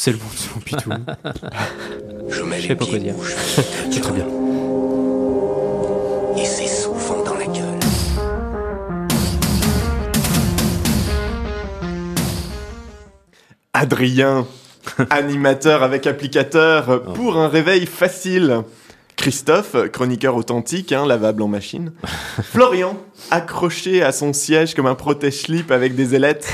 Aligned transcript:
C'est 0.00 0.12
le 0.12 0.18
bon 0.18 0.26
son, 0.32 0.60
Pitou. 0.60 0.90
Je 2.28 2.42
mets 2.44 2.58
Je 2.58 2.62
les 2.62 2.68
sais 2.68 2.76
pas 2.76 2.84
pieds 2.84 2.90
quoi 2.90 2.98
dire. 3.00 3.14
C'est 3.90 4.00
très 4.00 4.12
bien. 4.12 4.26
Et 6.36 6.44
c'est 6.44 6.68
souvent 6.68 7.24
dans 7.24 7.34
la 7.34 7.46
gueule. 7.46 7.80
Adrien, 13.74 14.46
animateur 15.10 15.82
avec 15.82 16.06
applicateur 16.06 17.02
pour 17.14 17.36
un 17.36 17.48
réveil 17.48 17.84
facile. 17.84 18.62
Christophe, 19.16 19.74
chroniqueur 19.90 20.36
authentique, 20.36 20.92
hein, 20.92 21.06
lavable 21.06 21.42
en 21.42 21.48
machine. 21.48 21.90
Florian, 22.40 22.96
accroché 23.32 24.04
à 24.04 24.12
son 24.12 24.32
siège 24.32 24.76
comme 24.76 24.86
un 24.86 24.94
protège-slip 24.94 25.72
avec 25.72 25.96
des 25.96 26.14
ailettes. 26.14 26.48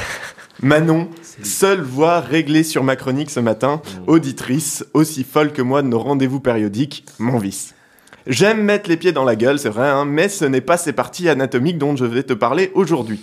Manon, 0.62 1.09
seule 1.43 1.80
voix 1.82 2.20
réglée 2.20 2.62
sur 2.62 2.84
ma 2.84 2.96
chronique 2.96 3.30
ce 3.30 3.41
matin, 3.41 3.82
auditrice, 4.07 4.84
aussi 4.95 5.25
folle 5.25 5.52
que 5.52 5.62
moi 5.62 5.83
de 5.83 5.88
nos 5.88 5.98
rendez-vous 5.98 6.41
périodiques, 6.41 7.05
mon 7.19 7.38
vice. 7.38 7.74
J'aime 8.27 8.62
mettre 8.62 8.88
les 8.88 8.96
pieds 8.96 9.12
dans 9.12 9.24
la 9.24 9.37
gueule, 9.37 9.59
c'est 9.59 9.69
vrai, 9.69 9.88
hein, 9.88 10.05
mais 10.06 10.29
ce 10.29 10.45
n'est 10.45 10.62
pas 10.62 10.77
ces 10.79 10.93
parties 10.93 11.29
anatomiques 11.29 11.77
dont 11.77 11.96
je 11.96 12.05
vais 12.06 12.23
te 12.23 12.32
parler 12.32 12.70
aujourd'hui. 12.74 13.20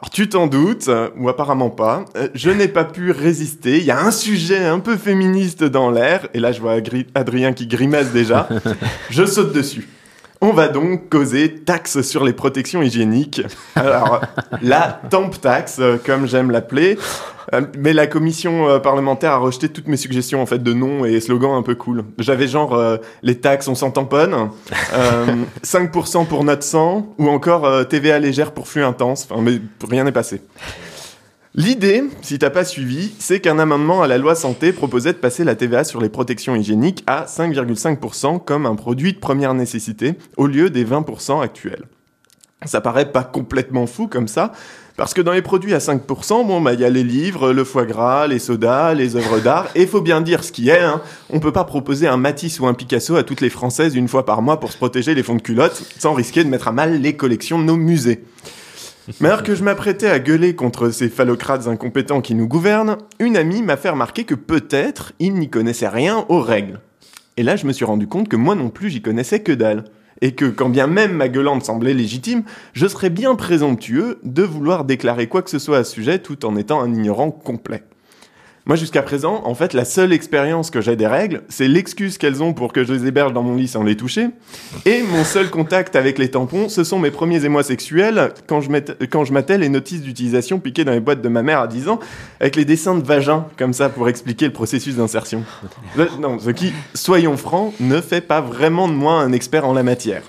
Alors 0.00 0.10
tu 0.10 0.28
t'en 0.28 0.46
doutes, 0.46 0.88
euh, 0.88 1.08
ou 1.18 1.28
apparemment 1.28 1.68
pas, 1.70 2.04
euh, 2.16 2.28
je 2.34 2.50
n'ai 2.50 2.68
pas 2.68 2.84
pu 2.84 3.10
résister, 3.10 3.78
il 3.78 3.84
y 3.84 3.90
a 3.90 4.00
un 4.00 4.10
sujet 4.12 4.64
un 4.64 4.78
peu 4.78 4.96
féministe 4.96 5.64
dans 5.64 5.90
l'air, 5.90 6.28
et 6.32 6.40
là 6.40 6.52
je 6.52 6.60
vois 6.60 6.74
Agri- 6.74 7.06
Adrien 7.14 7.52
qui 7.52 7.66
grimace 7.66 8.10
déjà, 8.12 8.48
je 9.10 9.24
saute 9.26 9.52
dessus. 9.52 9.88
On 10.42 10.52
va 10.52 10.68
donc 10.68 11.10
causer 11.10 11.54
taxe 11.54 12.00
sur 12.00 12.24
les 12.24 12.32
protections 12.32 12.80
hygiéniques. 12.80 13.42
Alors, 13.74 14.22
la 14.62 15.00
temp 15.10 15.28
tax, 15.38 15.76
euh, 15.80 15.98
comme 16.04 16.26
j'aime 16.26 16.50
l'appeler. 16.50 16.96
Euh, 17.52 17.60
Mais 17.76 17.92
la 17.92 18.06
commission 18.06 18.68
euh, 18.68 18.78
parlementaire 18.78 19.32
a 19.32 19.36
rejeté 19.36 19.68
toutes 19.68 19.86
mes 19.86 19.98
suggestions 19.98 20.40
en 20.40 20.46
fait 20.46 20.62
de 20.62 20.72
noms 20.72 21.04
et 21.04 21.20
slogans 21.20 21.56
un 21.56 21.62
peu 21.62 21.74
cool. 21.74 22.04
J'avais 22.18 22.48
genre 22.48 22.74
euh, 22.74 22.96
les 23.22 23.38
taxes 23.38 23.68
on 23.68 23.74
s'en 23.74 23.90
tamponne, 23.90 24.50
euh, 24.94 25.26
5% 25.62 26.26
pour 26.26 26.44
notre 26.44 26.62
sang 26.62 27.14
ou 27.18 27.28
encore 27.28 27.86
TVA 27.88 28.18
légère 28.18 28.52
pour 28.52 28.66
flux 28.66 28.84
intense. 28.84 29.26
Enfin, 29.30 29.42
mais 29.42 29.60
rien 29.88 30.04
n'est 30.04 30.12
passé. 30.12 30.40
L'idée, 31.56 32.04
si 32.22 32.38
t'as 32.38 32.50
pas 32.50 32.64
suivi, 32.64 33.10
c'est 33.18 33.40
qu'un 33.40 33.58
amendement 33.58 34.02
à 34.02 34.06
la 34.06 34.18
loi 34.18 34.36
santé 34.36 34.72
proposait 34.72 35.12
de 35.12 35.18
passer 35.18 35.42
la 35.42 35.56
TVA 35.56 35.82
sur 35.82 36.00
les 36.00 36.08
protections 36.08 36.54
hygiéniques 36.54 37.02
à 37.08 37.24
5,5% 37.24 38.44
comme 38.44 38.66
un 38.66 38.76
produit 38.76 39.14
de 39.14 39.18
première 39.18 39.52
nécessité 39.52 40.14
au 40.36 40.46
lieu 40.46 40.70
des 40.70 40.84
20% 40.84 41.42
actuels. 41.42 41.86
Ça 42.66 42.80
paraît 42.80 43.10
pas 43.10 43.24
complètement 43.24 43.86
fou 43.88 44.06
comme 44.06 44.28
ça, 44.28 44.52
parce 44.96 45.12
que 45.12 45.22
dans 45.22 45.32
les 45.32 45.42
produits 45.42 45.74
à 45.74 45.78
5%, 45.78 46.46
bon, 46.46 46.60
bah, 46.60 46.74
il 46.74 46.80
y 46.80 46.84
a 46.84 46.90
les 46.90 47.02
livres, 47.02 47.52
le 47.52 47.64
foie 47.64 47.84
gras, 47.84 48.28
les 48.28 48.38
sodas, 48.38 48.94
les 48.94 49.16
œuvres 49.16 49.40
d'art, 49.40 49.66
et 49.74 49.88
faut 49.88 50.02
bien 50.02 50.20
dire 50.20 50.44
ce 50.44 50.52
qui 50.52 50.68
est, 50.68 50.78
hein, 50.78 51.00
on 51.30 51.40
peut 51.40 51.52
pas 51.52 51.64
proposer 51.64 52.06
un 52.06 52.16
Matisse 52.16 52.60
ou 52.60 52.66
un 52.68 52.74
Picasso 52.74 53.16
à 53.16 53.24
toutes 53.24 53.40
les 53.40 53.50
Françaises 53.50 53.96
une 53.96 54.06
fois 54.06 54.24
par 54.24 54.40
mois 54.40 54.60
pour 54.60 54.70
se 54.70 54.76
protéger 54.76 55.14
les 55.16 55.24
fonds 55.24 55.34
de 55.34 55.42
culotte, 55.42 55.82
sans 55.98 56.12
risquer 56.12 56.44
de 56.44 56.48
mettre 56.48 56.68
à 56.68 56.72
mal 56.72 57.00
les 57.00 57.16
collections 57.16 57.58
de 57.58 57.64
nos 57.64 57.76
musées. 57.76 58.22
Mais 59.20 59.28
alors 59.28 59.42
que 59.42 59.54
je 59.54 59.64
m'apprêtais 59.64 60.08
à 60.08 60.18
gueuler 60.18 60.54
contre 60.54 60.90
ces 60.90 61.08
phallocrates 61.08 61.66
incompétents 61.66 62.20
qui 62.20 62.34
nous 62.34 62.46
gouvernent, 62.46 62.98
une 63.18 63.36
amie 63.36 63.62
m'a 63.62 63.76
fait 63.76 63.90
remarquer 63.90 64.24
que 64.24 64.34
peut-être 64.34 65.12
ils 65.18 65.34
n'y 65.34 65.50
connaissaient 65.50 65.88
rien 65.88 66.24
aux 66.28 66.40
règles. 66.40 66.80
Et 67.36 67.42
là, 67.42 67.56
je 67.56 67.66
me 67.66 67.72
suis 67.72 67.84
rendu 67.84 68.06
compte 68.06 68.28
que 68.28 68.36
moi 68.36 68.54
non 68.54 68.70
plus, 68.70 68.90
j'y 68.90 69.02
connaissais 69.02 69.40
que 69.40 69.52
dalle. 69.52 69.84
Et 70.22 70.32
que 70.32 70.44
quand 70.44 70.68
bien 70.68 70.86
même 70.86 71.12
ma 71.12 71.28
gueulante 71.28 71.64
semblait 71.64 71.94
légitime, 71.94 72.42
je 72.74 72.86
serais 72.86 73.08
bien 73.08 73.34
présomptueux 73.36 74.18
de 74.22 74.42
vouloir 74.42 74.84
déclarer 74.84 75.28
quoi 75.28 75.40
que 75.40 75.48
ce 75.48 75.58
soit 75.58 75.78
à 75.78 75.84
ce 75.84 75.92
sujet 75.92 76.18
tout 76.18 76.44
en 76.44 76.56
étant 76.56 76.82
un 76.82 76.92
ignorant 76.92 77.30
complet. 77.30 77.82
Moi, 78.66 78.76
jusqu'à 78.76 79.02
présent, 79.02 79.40
en 79.44 79.54
fait, 79.54 79.72
la 79.72 79.84
seule 79.84 80.12
expérience 80.12 80.70
que 80.70 80.80
j'ai 80.80 80.94
des 80.94 81.06
règles, 81.06 81.42
c'est 81.48 81.66
l'excuse 81.66 82.18
qu'elles 82.18 82.42
ont 82.42 82.52
pour 82.52 82.72
que 82.72 82.84
je 82.84 82.92
les 82.92 83.06
héberge 83.06 83.32
dans 83.32 83.42
mon 83.42 83.56
lit 83.56 83.66
sans 83.66 83.82
les 83.82 83.96
toucher. 83.96 84.28
Et 84.86 85.02
mon 85.02 85.24
seul 85.24 85.48
contact 85.50 85.96
avec 85.96 86.18
les 86.18 86.30
tampons, 86.30 86.68
ce 86.68 86.84
sont 86.84 86.98
mes 86.98 87.10
premiers 87.10 87.44
émois 87.44 87.62
sexuels 87.62 88.32
quand 88.46 88.60
je, 88.60 88.70
mette- 88.70 88.96
quand 89.10 89.24
je 89.24 89.32
matais 89.32 89.56
les 89.58 89.68
notices 89.70 90.02
d'utilisation 90.02 90.60
piquées 90.60 90.84
dans 90.84 90.92
les 90.92 91.00
boîtes 91.00 91.22
de 91.22 91.28
ma 91.28 91.42
mère 91.42 91.60
à 91.60 91.66
10 91.68 91.88
ans, 91.88 91.98
avec 92.38 92.54
les 92.54 92.64
dessins 92.66 92.94
de 92.94 93.04
vagin, 93.04 93.46
comme 93.56 93.72
ça, 93.72 93.88
pour 93.88 94.08
expliquer 94.08 94.44
le 94.46 94.52
processus 94.52 94.96
d'insertion. 94.96 95.42
Le- 95.96 96.08
Non, 96.20 96.38
ce 96.38 96.50
qui, 96.50 96.72
soyons 96.94 97.36
francs, 97.38 97.72
ne 97.80 98.00
fait 98.00 98.20
pas 98.20 98.40
vraiment 98.42 98.88
de 98.88 98.92
moi 98.94 99.14
un 99.14 99.32
expert 99.32 99.66
en 99.66 99.72
la 99.72 99.82
matière. 99.82 100.22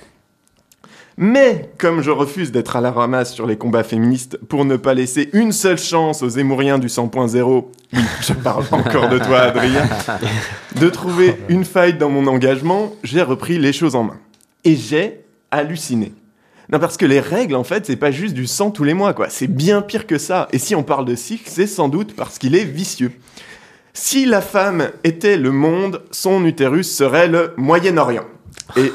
Mais 1.24 1.70
comme 1.78 2.02
je 2.02 2.10
refuse 2.10 2.52
d'être 2.52 2.76
à 2.76 2.82
la 2.82 2.92
ramasse 2.92 3.32
sur 3.32 3.46
les 3.46 3.56
combats 3.56 3.84
féministes 3.84 4.40
pour 4.50 4.66
ne 4.66 4.76
pas 4.76 4.96
laisser 4.96 5.30
une 5.34 5.52
seule 5.52 5.78
chance 5.78 6.24
aux 6.24 6.30
émouriens 6.30 6.80
du 6.80 6.88
100.0, 6.88 7.66
oui, 7.94 8.00
je 8.22 8.34
parle 8.34 8.64
encore 8.72 9.08
de 9.08 9.20
toi 9.20 9.42
Adrien, 9.42 9.88
de 10.78 10.90
trouver 10.90 11.38
une 11.48 11.64
faille 11.64 11.94
dans 11.94 12.10
mon 12.10 12.26
engagement, 12.26 12.92
j'ai 13.04 13.22
repris 13.22 13.60
les 13.60 13.72
choses 13.72 13.94
en 13.94 14.02
main. 14.02 14.18
Et 14.64 14.76
j'ai 14.76 15.22
halluciné. 15.52 16.12
Non, 16.72 16.80
parce 16.80 16.98
que 16.98 17.06
les 17.06 17.20
règles, 17.20 17.54
en 17.54 17.64
fait, 17.64 17.86
c'est 17.86 17.98
pas 17.98 18.10
juste 18.10 18.34
du 18.34 18.48
sang 18.48 18.72
tous 18.72 18.84
les 18.84 18.96
mois, 18.96 19.14
quoi. 19.14 19.30
C'est 19.30 19.46
bien 19.46 19.84
pire 19.84 20.08
que 20.08 20.18
ça. 20.18 20.48
Et 20.52 20.58
si 20.58 20.74
on 20.74 20.82
parle 20.82 21.06
de 21.06 21.14
cycle, 21.14 21.44
c'est 21.46 21.68
sans 21.68 21.88
doute 21.88 22.16
parce 22.16 22.40
qu'il 22.40 22.56
est 22.56 22.66
vicieux. 22.66 23.12
Si 23.94 24.26
la 24.26 24.42
femme 24.42 24.90
était 25.04 25.38
le 25.38 25.52
monde, 25.52 26.02
son 26.10 26.44
utérus 26.46 26.92
serait 26.92 27.28
le 27.28 27.54
Moyen-Orient. 27.58 28.26
Et 28.76 28.92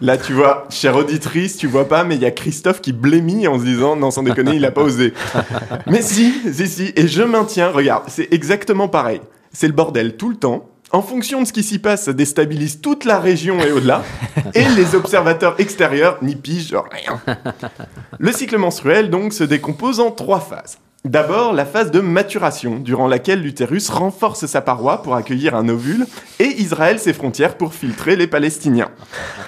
là, 0.00 0.16
tu 0.16 0.32
vois, 0.32 0.66
chère 0.70 0.96
auditrice, 0.96 1.56
tu 1.56 1.66
vois 1.66 1.88
pas, 1.88 2.04
mais 2.04 2.16
il 2.16 2.22
y 2.22 2.26
a 2.26 2.30
Christophe 2.30 2.80
qui 2.80 2.92
blémit 2.92 3.46
en 3.48 3.58
se 3.58 3.64
disant, 3.64 3.96
non, 3.96 4.10
sans 4.10 4.22
déconner, 4.22 4.56
il 4.56 4.64
a 4.64 4.70
pas 4.70 4.82
osé. 4.82 5.12
Mais 5.86 6.02
si, 6.02 6.34
si, 6.52 6.66
si, 6.68 6.92
et 6.96 7.06
je 7.06 7.22
maintiens, 7.22 7.70
regarde, 7.70 8.04
c'est 8.08 8.32
exactement 8.32 8.88
pareil. 8.88 9.20
C'est 9.52 9.66
le 9.66 9.72
bordel 9.72 10.16
tout 10.16 10.28
le 10.28 10.36
temps. 10.36 10.68
En 10.92 11.02
fonction 11.02 11.42
de 11.42 11.46
ce 11.46 11.52
qui 11.52 11.62
s'y 11.62 11.78
passe, 11.78 12.04
ça 12.04 12.12
déstabilise 12.12 12.80
toute 12.80 13.04
la 13.04 13.18
région 13.18 13.58
et 13.60 13.72
au-delà. 13.72 14.04
Et 14.54 14.64
les 14.76 14.94
observateurs 14.94 15.56
extérieurs 15.58 16.18
n'y 16.22 16.36
pigent 16.36 16.76
rien. 16.92 17.20
Le 18.18 18.32
cycle 18.32 18.56
menstruel, 18.56 19.10
donc, 19.10 19.32
se 19.32 19.42
décompose 19.42 19.98
en 19.98 20.12
trois 20.12 20.40
phases. 20.40 20.78
D'abord, 21.06 21.52
la 21.52 21.64
phase 21.64 21.92
de 21.92 22.00
maturation, 22.00 22.80
durant 22.80 23.06
laquelle 23.06 23.40
l'utérus 23.40 23.90
renforce 23.90 24.46
sa 24.46 24.60
paroi 24.60 25.02
pour 25.02 25.14
accueillir 25.14 25.54
un 25.54 25.68
ovule 25.68 26.04
et 26.40 26.48
Israël 26.60 26.98
ses 26.98 27.12
frontières 27.12 27.56
pour 27.56 27.74
filtrer 27.74 28.16
les 28.16 28.26
Palestiniens. 28.26 28.90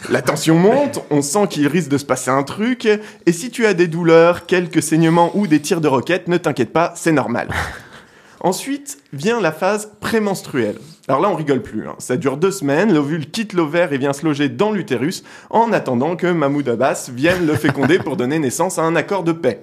La 0.09 0.23
tension 0.23 0.55
monte, 0.55 1.03
on 1.11 1.21
sent 1.21 1.49
qu'il 1.51 1.67
risque 1.67 1.89
de 1.89 1.99
se 1.99 2.05
passer 2.05 2.31
un 2.31 2.45
truc, 2.45 2.87
et 2.87 3.33
si 3.33 3.51
tu 3.51 3.67
as 3.67 3.75
des 3.75 3.89
douleurs, 3.89 4.47
quelques 4.47 4.85
saignements 4.85 5.33
ou 5.35 5.49
des 5.49 5.59
tirs 5.59 5.81
de 5.81 5.89
roquettes, 5.89 6.29
ne 6.29 6.37
t'inquiète 6.37 6.73
pas, 6.73 6.93
c'est 6.95 7.11
normal. 7.11 7.49
Ensuite 8.39 8.99
vient 9.13 9.41
la 9.41 9.53
phase 9.53 9.93
prémenstruelle. 10.01 10.77
Alors 11.09 11.23
là, 11.23 11.31
on 11.31 11.35
rigole 11.37 11.63
plus. 11.63 11.89
hein. 11.89 11.95
Ça 11.99 12.19
dure 12.19 12.37
deux 12.37 12.51
semaines, 12.51 12.93
l'ovule 12.93 13.31
quitte 13.31 13.55
l'ovaire 13.55 13.95
et 13.95 13.99
vient 13.99 14.13
se 14.13 14.27
loger 14.27 14.51
dans 14.51 14.73
l'utérus 14.73 15.25
en 15.49 15.73
attendant 15.73 16.17
que 16.17 16.27
Mahmoud 16.27 16.69
Abbas 16.69 17.09
vienne 17.15 17.47
le 17.47 17.55
féconder 17.55 17.99
pour 17.99 18.19
donner 18.19 18.39
naissance 18.39 18.79
à 18.79 18.83
un 18.83 18.95
accord 18.95 19.25
de 19.25 19.33
paix. 19.33 19.63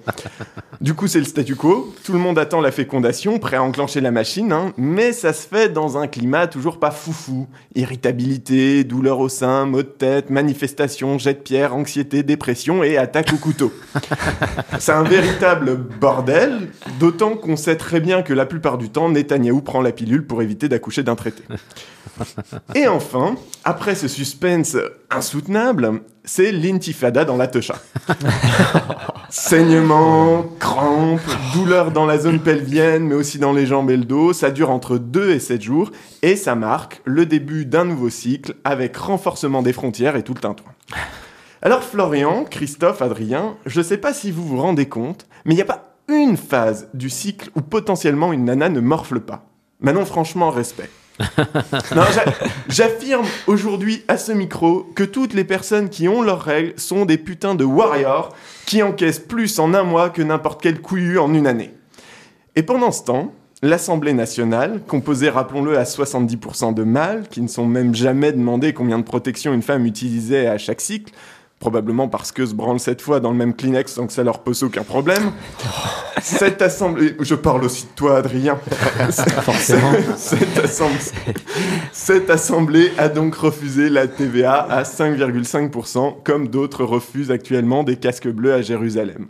Du 0.81 0.95
coup, 0.95 1.05
c'est 1.05 1.19
le 1.19 1.25
statu 1.25 1.55
quo. 1.55 1.94
Tout 2.03 2.13
le 2.13 2.17
monde 2.19 2.39
attend 2.39 2.61
la 2.61 2.72
fécondation, 2.72 3.38
prêt 3.38 3.57
à 3.57 3.63
enclencher 3.63 4.01
la 4.01 4.09
machine, 4.09 4.51
hein. 4.51 4.73
mais 4.75 5.13
ça 5.13 5.34
se 5.34 5.47
fait 5.47 5.69
dans 5.69 6.00
un 6.00 6.07
climat 6.07 6.47
toujours 6.47 6.79
pas 6.79 6.89
foufou. 6.89 7.47
Irritabilité, 7.75 8.84
douleur 8.84 9.19
au 9.19 9.29
sein, 9.29 9.67
maux 9.67 9.84
de 9.84 9.88
tête, 9.88 10.31
manifestations, 10.31 11.19
jet 11.19 11.35
de 11.35 11.39
pierre, 11.39 11.75
anxiété, 11.75 12.23
dépression 12.23 12.84
et 12.84 12.97
attaque 12.97 13.31
au 13.34 13.38
couteau. 13.38 13.72
C'est 14.79 14.94
un 14.94 15.03
véritable 15.03 15.75
bordel, 15.75 16.69
d'autant 17.00 17.35
qu'on 17.35 17.55
sait 17.55 17.75
très 17.78 18.00
bien 18.00 18.23
que 18.23 18.34
la 18.34 18.47
plupart 18.47 18.79
du 18.79 18.89
temps, 18.89 19.09
Netanyahou 19.38 19.62
prend 19.62 19.81
la 19.81 19.91
pilule 19.91 20.25
pour 20.25 20.41
éviter 20.41 20.69
d'accoucher 20.69 21.03
d'un 21.03 21.16
traité. 21.16 21.44
Et 22.75 22.88
enfin, 22.88 23.35
après 23.63 23.96
ce 23.96 24.07
suspense 24.07 24.78
insoutenable, 25.09 26.01
c'est 26.23 26.51
l'intifada 26.51 27.25
dans 27.25 27.38
la 27.38 27.47
techa. 27.47 27.75
Saignement, 29.29 30.46
crampes, 30.59 31.19
douleur 31.53 31.91
dans 31.91 32.06
la 32.06 32.18
zone 32.18 32.40
pelvienne, 32.40 33.07
mais 33.07 33.16
aussi 33.16 33.38
dans 33.38 33.53
les 33.53 33.66
jambes 33.66 33.91
et 33.91 33.97
le 33.97 34.06
dos, 34.06 34.34
ça 34.34 34.51
dure 34.51 34.69
entre 34.69 34.97
2 34.97 35.31
et 35.31 35.40
7 35.40 35.62
jours, 35.62 35.91
et 36.22 36.35
ça 36.35 36.55
marque 36.55 37.02
le 37.05 37.26
début 37.26 37.66
d'un 37.66 37.85
nouveau 37.85 38.09
cycle 38.09 38.55
avec 38.64 38.96
renforcement 38.96 39.61
des 39.61 39.73
frontières 39.73 40.16
et 40.16 40.23
tout 40.23 40.34
le 40.34 40.40
tintouin. 40.40 40.72
Alors 41.61 41.84
Florian, 41.84 42.46
Christophe, 42.46 43.02
Adrien, 43.02 43.58
je 43.66 43.81
sais 43.81 43.97
pas 43.97 44.14
si 44.14 44.31
vous 44.31 44.46
vous 44.46 44.61
rendez 44.61 44.88
compte, 44.88 45.26
mais 45.46 45.53
il 45.53 45.58
n'y 45.58 45.64
a 45.64 45.66
pas 45.66 45.94
une 46.07 46.37
phase 46.37 46.90
du 46.93 47.09
cycle 47.09 47.49
où 47.55 47.61
potentiellement 47.61 48.34
une 48.34 48.46
nana 48.46 48.69
ne 48.69 48.79
morfle 48.79 49.19
pas. 49.19 49.46
Maintenant, 49.79 50.05
franchement, 50.05 50.49
respect. 50.49 50.90
J'affirme 52.69 53.25
aujourd'hui 53.47 54.03
à 54.07 54.17
ce 54.17 54.31
micro 54.31 54.84
que 54.96 55.03
toutes 55.03 55.34
les 55.34 55.43
personnes 55.43 55.90
qui 55.90 56.07
ont 56.07 56.22
leurs 56.22 56.41
règles 56.41 56.73
sont 56.78 57.05
des 57.05 57.17
putains 57.17 57.55
de 57.55 57.63
warriors 57.63 58.35
qui 58.66 58.84
encaissent 58.84 59.19
plus 59.19 59.59
en 59.59 59.73
un 59.73 59.84
mois 59.84 60.09
que 60.09 60.22
n'importe 60.22 60.61
quel 60.61 60.81
couillu 60.81 61.19
en 61.19 61.34
une 61.34 61.47
année. 61.47 61.72
Et 62.55 62.63
pendant 62.63 62.91
ce 62.91 63.03
temps, 63.03 63.34
l'Assemblée 63.61 64.13
nationale, 64.13 64.81
composée, 64.87 65.29
rappelons-le, 65.29 65.78
à 65.78 65.84
70% 65.84 66.73
de 66.73 66.84
mâles, 66.84 67.28
qui 67.29 67.41
ne 67.41 67.47
sont 67.47 67.66
même 67.66 67.96
jamais 67.96 68.31
demandé 68.31 68.73
combien 68.73 68.99
de 68.99 69.03
protection 69.03 69.53
une 69.53 69.61
femme 69.61 69.85
utilisait 69.85 70.47
à 70.47 70.57
chaque 70.57 70.81
cycle, 70.81 71.13
probablement 71.59 72.07
parce 72.07 72.31
que 72.31 72.46
se 72.46 72.53
branlent 72.53 72.79
cette 72.79 73.02
fois 73.02 73.19
dans 73.19 73.31
le 73.31 73.37
même 73.37 73.55
Kleenex 73.55 73.96
donc 73.96 74.11
ça 74.11 74.23
leur 74.23 74.40
pose 74.43 74.63
aucun 74.63 74.84
problème. 74.84 75.31
Cette 76.22 76.61
assemblée, 76.61 77.16
je 77.19 77.35
parle 77.35 77.63
aussi 77.63 77.84
de 77.84 77.91
toi 77.96 78.17
Adrien, 78.17 78.55
Forcément. 79.41 79.91
cette, 80.17 80.57
assemblée, 80.57 80.99
cette 81.91 82.29
assemblée 82.29 82.91
a 82.97 83.09
donc 83.09 83.35
refusé 83.35 83.90
la 83.90 84.07
TVA 84.07 84.55
à 84.55 84.84
5,5% 84.84 86.23
comme 86.23 86.47
d'autres 86.47 86.84
refusent 86.84 87.31
actuellement 87.31 87.84
des 87.84 87.96
casques 87.97 88.29
bleus 88.29 88.53
à 88.53 88.61
Jérusalem. 88.61 89.28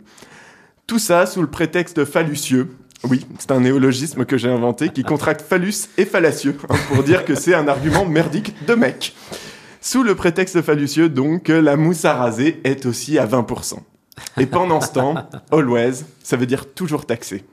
Tout 0.86 0.98
ça 0.98 1.26
sous 1.26 1.42
le 1.42 1.48
prétexte 1.48 2.04
phallucieux. 2.04 2.68
Oui, 3.04 3.26
c'est 3.38 3.50
un 3.50 3.60
néologisme 3.60 4.24
que 4.24 4.38
j'ai 4.38 4.48
inventé 4.48 4.88
qui 4.88 5.02
contracte 5.02 5.42
phallus 5.42 5.88
et 5.98 6.04
fallacieux 6.04 6.56
hein, 6.68 6.76
pour 6.88 7.02
dire 7.02 7.24
que 7.24 7.34
c'est 7.34 7.54
un 7.54 7.68
argument 7.68 8.04
merdique 8.04 8.54
de 8.66 8.74
mec. 8.74 9.14
Sous 9.88 10.02
le 10.02 10.16
prétexte 10.16 10.62
phallucieux, 10.62 11.08
donc, 11.08 11.44
que 11.44 11.52
la 11.52 11.76
mousse 11.76 12.04
à 12.04 12.14
raser 12.14 12.60
est 12.64 12.86
aussi 12.86 13.20
à 13.20 13.24
20%. 13.24 13.74
Et 14.36 14.46
pendant 14.46 14.80
ce 14.80 14.90
temps, 14.90 15.14
always, 15.52 16.04
ça 16.24 16.36
veut 16.36 16.46
dire 16.46 16.74
toujours 16.74 17.06
taxé. 17.06 17.44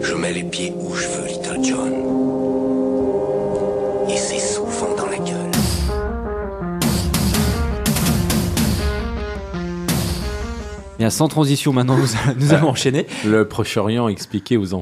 Je 0.00 0.14
mets 0.14 0.32
les 0.32 0.44
pieds 0.44 0.72
où 0.74 0.94
je 0.94 1.06
veux, 1.06 1.26
Little 1.26 1.62
John. 1.62 1.92
Et 4.08 4.16
c'est 4.16 4.38
souvent 4.38 4.96
dans 4.96 5.08
la 5.10 5.18
gueule. 5.18 5.50
Bien, 10.98 11.10
sans 11.10 11.28
transition 11.28 11.74
maintenant, 11.74 11.98
nous, 11.98 12.08
nous 12.36 12.54
allons 12.54 12.68
enchaîner. 12.68 13.06
Le 13.26 13.46
Proche-Orient 13.46 14.08
expliqué 14.08 14.56
aux 14.56 14.72
enfants. 14.72 14.78